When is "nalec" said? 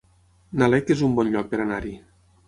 0.61-0.87